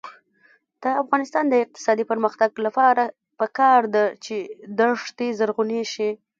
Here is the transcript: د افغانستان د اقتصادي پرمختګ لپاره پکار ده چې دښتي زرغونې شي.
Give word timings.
د 0.81 0.83
افغانستان 1.03 1.45
د 1.49 1.53
اقتصادي 1.63 2.03
پرمختګ 2.11 2.49
لپاره 2.65 3.03
پکار 3.39 3.81
ده 3.95 4.05
چې 4.25 4.35
دښتي 4.79 5.27
زرغونې 5.39 5.81
شي. 5.93 6.09